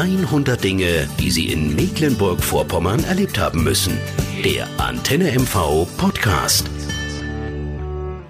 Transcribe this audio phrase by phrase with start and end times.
[0.00, 3.98] 100 Dinge, die Sie in Mecklenburg-Vorpommern erlebt haben müssen.
[4.42, 6.70] Der Antenne MV Podcast.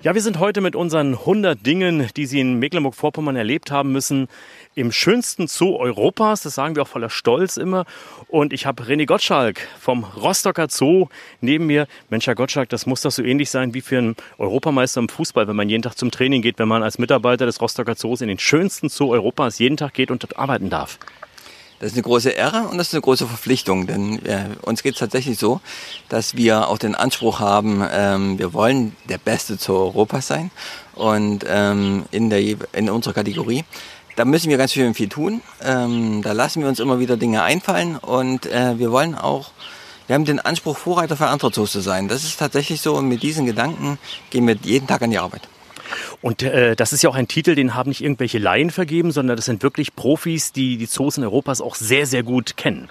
[0.03, 4.27] Ja, wir sind heute mit unseren 100 Dingen, die Sie in Mecklenburg-Vorpommern erlebt haben müssen,
[4.75, 6.43] im schönsten Zoo Europas.
[6.43, 7.85] Das sagen wir auch voller Stolz immer.
[8.27, 11.07] Und ich habe René Gottschalk vom Rostocker Zoo
[11.41, 11.87] neben mir.
[12.09, 15.47] Mensch, Herr Gottschalk, das muss doch so ähnlich sein wie für einen Europameister im Fußball,
[15.47, 18.29] wenn man jeden Tag zum Training geht, wenn man als Mitarbeiter des Rostocker Zoos in
[18.29, 20.99] den schönsten Zoo Europas jeden Tag geht und dort arbeiten darf.
[21.81, 24.93] Das ist eine große Ehre und das ist eine große Verpflichtung, denn äh, uns geht
[24.95, 25.63] es tatsächlich so,
[26.11, 30.51] dass wir auch den Anspruch haben, ähm, wir wollen der beste Zoo Europas sein
[30.95, 32.41] und ähm, in, der,
[32.75, 33.65] in unserer Kategorie.
[34.15, 35.41] Da müssen wir ganz schön viel tun.
[35.63, 39.53] Ähm, da lassen wir uns immer wieder Dinge einfallen und äh, wir wollen auch,
[40.07, 42.09] wir haben den Anspruch, Vorreiter für andere zu sein.
[42.09, 45.49] Das ist tatsächlich so und mit diesen Gedanken gehen wir jeden Tag an die Arbeit.
[46.23, 49.37] Und äh, das ist ja auch ein Titel, den haben nicht irgendwelche Laien vergeben, sondern
[49.37, 52.89] das sind wirklich Profis, die die Zoos in Europas auch sehr, sehr gut kennen.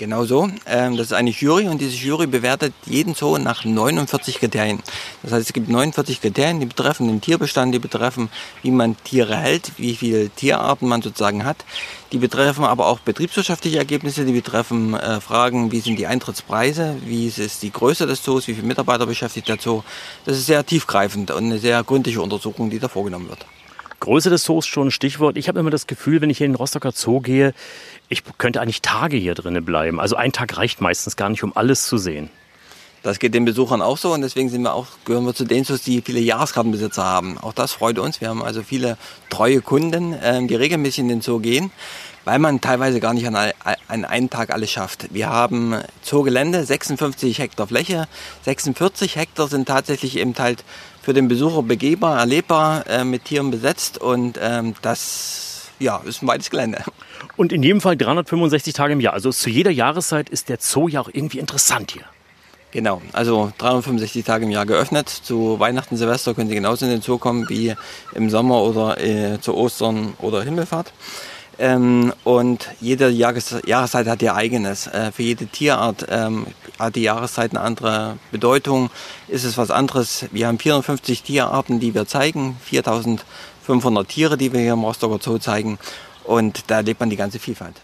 [0.00, 0.48] Genau so.
[0.64, 4.82] Ähm, das ist eine Jury und diese Jury bewertet jeden Zoo nach 49 Kriterien.
[5.22, 8.30] Das heißt, es gibt 49 Kriterien, die betreffen den Tierbestand, die betreffen,
[8.62, 11.66] wie man Tiere hält, wie viele Tierarten man sozusagen hat.
[12.12, 17.26] Die betreffen aber auch betriebswirtschaftliche Ergebnisse, die betreffen äh, Fragen, wie sind die Eintrittspreise, wie
[17.26, 19.82] ist die Größe des Zoos, wie viele Mitarbeiter beschäftigt der Zoo.
[20.24, 23.44] Das ist sehr tiefgreifend und eine sehr gründliche Untersuchung, die da vorgenommen wird.
[24.00, 25.36] Größe des Zoos schon ein Stichwort.
[25.36, 27.52] Ich habe immer das Gefühl, wenn ich hier in den Rostocker Zoo gehe,
[28.08, 30.00] ich könnte eigentlich Tage hier drinnen bleiben.
[30.00, 32.30] Also ein Tag reicht meistens gar nicht, um alles zu sehen.
[33.02, 35.64] Das geht den Besuchern auch so und deswegen sind wir auch, gehören wir zu den
[35.64, 37.38] Zoos, die viele Jahreskartenbesitzer haben.
[37.38, 38.20] Auch das freut uns.
[38.20, 38.98] Wir haben also viele
[39.30, 41.70] treue Kunden, ähm, die regelmäßig in den Zoo gehen,
[42.26, 43.34] weil man teilweise gar nicht an,
[43.88, 45.14] an einem Tag alles schafft.
[45.14, 48.06] Wir haben Zoogelände, 56 Hektar Fläche,
[48.44, 50.62] 46 Hektar sind tatsächlich eben halt
[51.00, 56.28] für den Besucher begehbar, erlebbar, äh, mit Tieren besetzt und ähm, das ja, ist ein
[56.28, 56.84] weites Gelände.
[57.38, 59.14] Und in jedem Fall 365 Tage im Jahr.
[59.14, 62.04] Also zu jeder Jahreszeit ist der Zoo ja auch irgendwie interessant hier.
[62.72, 65.08] Genau, also 365 Tage im Jahr geöffnet.
[65.08, 67.74] Zu Weihnachten, Silvester können Sie genauso in den Zoo kommen wie
[68.14, 70.92] im Sommer oder äh, zu Ostern oder Himmelfahrt.
[71.58, 74.86] Ähm, und jede Jahres Jahreszeit hat ihr eigenes.
[74.86, 76.46] Äh, für jede Tierart ähm,
[76.78, 78.88] hat die Jahreszeit eine andere Bedeutung.
[79.26, 80.26] Ist es was anderes?
[80.30, 85.38] Wir haben 450 Tierarten, die wir zeigen, 4500 Tiere, die wir hier im Rostocker Zoo
[85.38, 85.78] zeigen.
[86.22, 87.74] Und da erlebt man die ganze Vielfalt.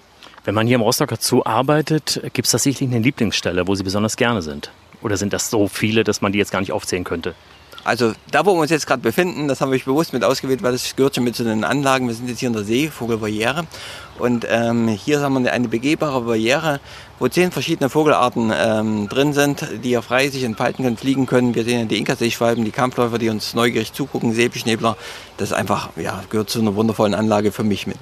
[0.47, 3.83] Wenn man hier im Rostocker Zoo arbeitet, gibt es da sicherlich eine Lieblingsstelle, wo Sie
[3.83, 4.71] besonders gerne sind?
[5.03, 7.35] Oder sind das so viele, dass man die jetzt gar nicht aufzählen könnte?
[7.87, 10.73] Also da, wo wir uns jetzt gerade befinden, das haben wir bewusst mit ausgewählt, weil
[10.73, 12.09] das gehört schon mit zu den Anlagen.
[12.09, 13.65] Wir sind jetzt hier in der Seevogelbarriere
[14.19, 16.81] und ähm, hier haben wir eine begehbare Barriere,
[17.21, 21.55] wo zehn verschiedene Vogelarten ähm, drin sind, die ja frei sich entfalten können, fliegen können.
[21.55, 24.97] Wir sehen die Inka-Seeschwalben, die Kampfläufer, die uns neugierig zugucken, Säbelschnäbler.
[25.37, 27.99] Das ist einfach, ja, gehört zu einer wundervollen Anlage für mich mit.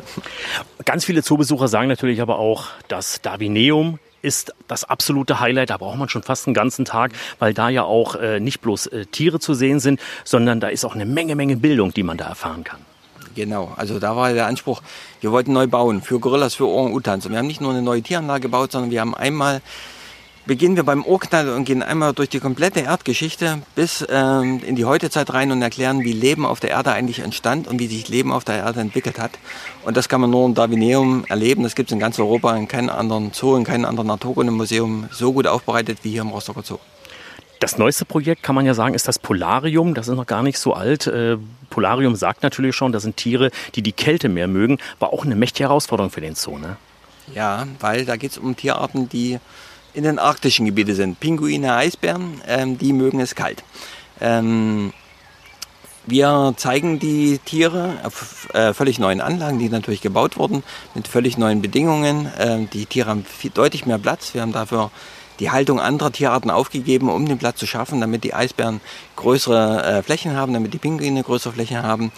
[0.87, 5.71] Ganz viele Zoobesucher sagen natürlich aber auch, dass Darwineum ist das absolute Highlight.
[5.71, 8.87] Da braucht man schon fast einen ganzen Tag, weil da ja auch äh, nicht bloß
[8.87, 12.17] äh, Tiere zu sehen sind, sondern da ist auch eine Menge, Menge Bildung, die man
[12.17, 12.81] da erfahren kann.
[13.35, 14.81] Genau, also da war der Anspruch,
[15.21, 17.27] wir wollten neu bauen für Gorillas, für Orang-Utans.
[17.27, 19.61] Und wir haben nicht nur eine neue Tieranlage gebaut, sondern wir haben einmal
[20.47, 24.85] beginnen wir beim Urknall und gehen einmal durch die komplette Erdgeschichte bis ähm, in die
[24.85, 28.33] Heutezeit rein und erklären, wie Leben auf der Erde eigentlich entstand und wie sich Leben
[28.33, 29.33] auf der Erde entwickelt hat.
[29.85, 31.63] Und das kann man nur im Darwineum erleben.
[31.63, 35.33] Das gibt es in ganz Europa, in keinem anderen Zoo, in keinem anderen Naturkundemuseum so
[35.33, 36.79] gut aufbereitet wie hier im Rostocker Zoo.
[37.61, 39.95] Das neueste Projekt kann man ja sagen, ist das Polarium.
[39.95, 41.07] Das ist noch gar nicht so alt.
[41.07, 41.39] Äh,
[41.71, 44.79] Polarium sagt natürlich schon, das sind Tiere, die die Kälte mehr mögen.
[44.99, 46.77] War auch eine mächtige Herausforderung für den Zoo, ne?
[47.35, 49.39] Ja, weil da geht es um Tierarten, die
[49.95, 51.21] in den arktischen Gebieten sind.
[51.21, 53.63] Pinguine, Eisbären, ähm, die mögen es kalt.
[54.21, 54.93] Ähm,
[56.07, 60.63] wir zeigen die Tiere auf äh, völlig neuen Anlagen, die natürlich gebaut wurden,
[60.95, 62.31] mit völlig neuen Bedingungen.
[62.39, 64.35] Ähm, die Tiere haben viel, deutlich mehr Platz.
[64.35, 64.91] Wir haben dafür
[65.41, 68.81] die Haltung anderer Tierarten aufgegeben, um den Platz zu schaffen, damit die Eisbären
[69.17, 72.13] größere äh, Flächen haben, damit die Pinguine größere Flächen haben.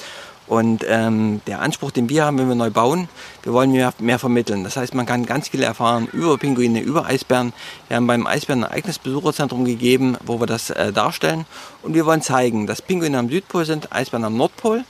[0.46, 3.08] Und ähm, der Anspruch, den wir haben, wenn wir neu bauen,
[3.42, 4.62] wir wollen mehr, mehr vermitteln.
[4.62, 7.52] Das heißt, man kann ganz viel erfahren über Pinguine, über Eisbären.
[7.88, 11.46] Wir haben beim Eisbären ein eigenes Besucherzentrum gegeben, wo wir das äh, darstellen.
[11.82, 14.84] Und wir wollen zeigen, dass Pinguine am Südpol sind, Eisbären am Nordpol.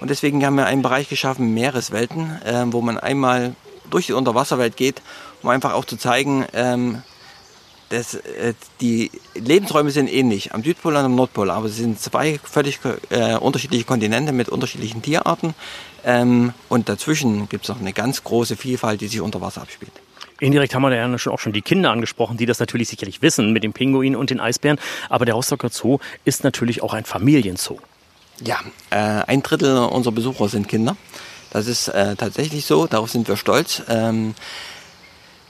[0.00, 3.54] Und deswegen haben wir einen Bereich geschaffen, Meereswelten, äh, wo man einmal
[3.90, 5.00] durch die Unterwasserwelt geht,
[5.42, 7.02] um einfach auch zu zeigen, ähm,
[7.90, 12.38] das, äh, die Lebensräume sind ähnlich, am Südpol und am Nordpol, aber es sind zwei
[12.42, 12.80] völlig
[13.10, 15.54] äh, unterschiedliche Kontinente mit unterschiedlichen Tierarten.
[16.04, 19.92] Ähm, und dazwischen gibt es noch eine ganz große Vielfalt, die sich unter Wasser abspielt.
[20.40, 23.64] Indirekt haben wir ja auch schon die Kinder angesprochen, die das natürlich sicherlich wissen mit
[23.64, 24.78] den Pinguinen und den Eisbären.
[25.08, 27.78] Aber der Rostocker Zoo ist natürlich auch ein Familienzoo.
[28.44, 28.60] Ja,
[28.90, 28.96] äh,
[29.26, 30.96] ein Drittel unserer Besucher sind Kinder.
[31.50, 33.82] Das ist äh, tatsächlich so, darauf sind wir stolz.
[33.88, 34.34] Ähm,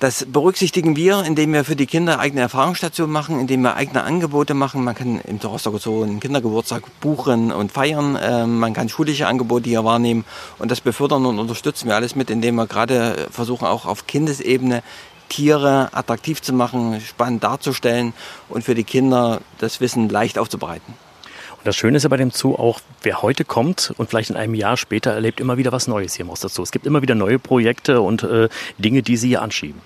[0.01, 4.55] Das berücksichtigen wir, indem wir für die Kinder eigene Erfahrungsstationen machen, indem wir eigene Angebote
[4.55, 4.85] machen.
[4.85, 8.17] Man kann im Rostocker Zoo einen Kindergeburtstag buchen und feiern.
[8.23, 10.25] Ähm, man kann schulische Angebote hier wahrnehmen
[10.61, 14.85] und das befördern und unterstützen wir alles mit, indem wir gerade versuchen, auch auf Kindesebene
[15.29, 18.15] Tiere attraktiv zu machen, spannend darzustellen
[18.49, 20.95] und für die Kinder das Wissen leicht aufzubereiten.
[21.59, 24.37] Und das Schöne ist ja bei dem Zoo auch, wer heute kommt und vielleicht in
[24.37, 26.63] einem Jahr später erlebt immer wieder was Neues hier im Osterzoo.
[26.63, 29.81] Es gibt immer wieder neue Projekte und äh, Dinge, die Sie hier anschieben.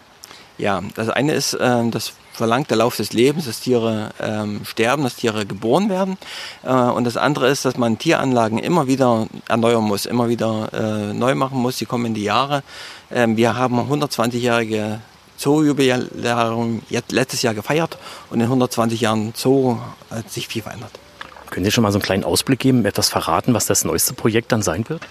[0.59, 5.03] Ja, das eine ist, äh, das verlangt der Lauf des Lebens, dass Tiere ähm, sterben,
[5.03, 6.19] dass Tiere geboren werden.
[6.63, 11.15] Äh, und das andere ist, dass man Tieranlagen immer wieder erneuern muss, immer wieder äh,
[11.15, 11.79] neu machen muss.
[11.79, 12.63] Sie kommen in die Jahre.
[13.11, 15.01] Ähm, wir haben 120-jährige
[15.39, 17.99] Zoo-Jubiläum letztes Jahr gefeiert
[18.31, 19.79] und in 120 Jahren Zoo
[20.11, 21.02] hat sich viel verändert.
[21.53, 24.53] Können Sie schon mal so einen kleinen Ausblick geben, etwas verraten, was das neueste Projekt
[24.53, 25.03] dann sein wird?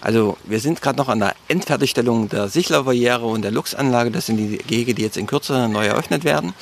[0.00, 4.10] Also wir sind gerade noch an der Endfertigstellung der Sichlerbarriere und der Luchsanlage.
[4.10, 6.52] Das sind die Gehege, die jetzt in Kürze neu eröffnet werden.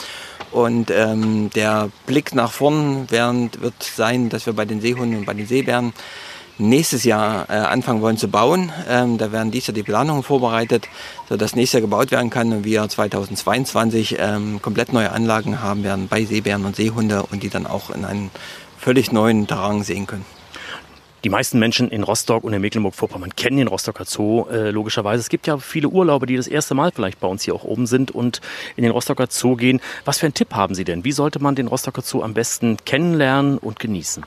[0.53, 5.25] Und ähm, der Blick nach vorn während, wird sein, dass wir bei den Seehunden und
[5.25, 5.95] bei den Seebären
[6.59, 8.71] nächstes Jahr äh, anfangen wollen zu bauen.
[8.89, 10.89] Ähm, da werden dieses Jahr die Planungen vorbereitet,
[11.29, 16.09] sodass nächstes Jahr gebaut werden kann und wir 2022 ähm, komplett neue Anlagen haben werden
[16.09, 18.31] bei Seebären und Seehunde und die dann auch in einem
[18.79, 20.25] völlig neuen Terrain sehen können.
[21.25, 25.21] Die meisten Menschen in Rostock und in Mecklenburg-Vorpommern kennen den Rostocker Zoo äh, logischerweise.
[25.21, 27.89] Es gibt ja viele Urlauber, die das erste Mal vielleicht bei uns hier auch oben
[27.89, 28.41] sind und
[28.77, 29.81] in den Rostocker Zoo gehen.
[30.05, 31.05] Was für einen Tipp haben Sie denn?
[31.05, 34.25] Wie sollte man den Rostocker Zoo am besten kennenlernen und genießen?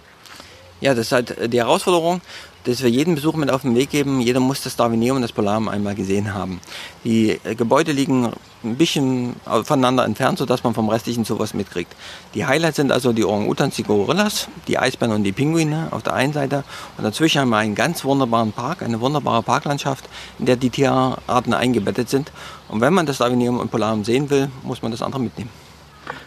[0.82, 2.22] Ja, das ist halt die Herausforderung,
[2.64, 4.22] dass wir jeden Besuch mit auf den Weg geben.
[4.22, 6.60] Jeder muss das Darwinium und das Polarum einmal gesehen haben.
[7.04, 8.32] Die äh, Gebäude liegen
[8.64, 11.96] ein bisschen voneinander entfernt, sodass man vom restlichen sowas mitkriegt.
[12.34, 16.14] Die Highlights sind also die Orang-Utans, die Gorillas, die Eisbären und die Pinguine auf der
[16.14, 16.66] einen Seite.
[16.98, 20.10] Und dazwischen haben wir einen ganz wunderbaren Park, eine wunderbare Parklandschaft,
[20.40, 22.32] in der die Tierarten eingebettet sind.
[22.68, 25.50] Und wenn man das Darwinium und Polarum sehen will, muss man das andere mitnehmen.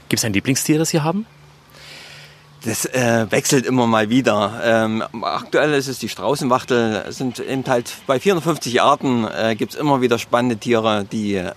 [0.08, 1.26] Gibt es ein Lieblingstier, das Sie haben?
[2.64, 4.60] Das äh, wechselt immer mal wieder.
[4.62, 7.04] Ähm, aktuell ist es die Straußenwachtel.
[7.08, 11.34] Es sind eben halt bei 450 Arten äh, gibt es immer wieder spannende Tiere, die
[11.34, 11.50] äh,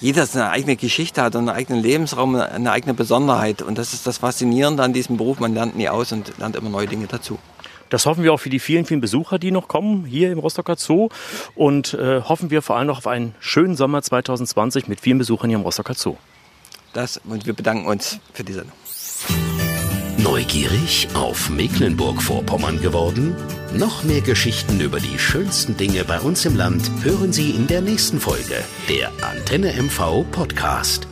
[0.00, 3.62] jeder seine eigene Geschichte hat und einen eigenen Lebensraum, eine eigene Besonderheit.
[3.62, 5.38] Und das ist das Faszinierende an diesem Beruf.
[5.38, 7.38] Man lernt nie aus und lernt immer neue Dinge dazu.
[7.88, 10.74] Das hoffen wir auch für die vielen, vielen Besucher, die noch kommen hier im Rostocker
[10.76, 11.10] Zoo.
[11.54, 15.48] Und äh, hoffen wir vor allem noch auf einen schönen Sommer 2020 mit vielen Besuchern
[15.48, 16.16] hier im Rostocker Zoo.
[16.92, 18.72] Das und wir bedanken uns für die Sendung.
[20.28, 23.36] Neugierig auf Mecklenburg-Vorpommern geworden?
[23.72, 27.80] Noch mehr Geschichten über die schönsten Dinge bei uns im Land hören Sie in der
[27.80, 31.06] nächsten Folge der Antenne MV Podcast.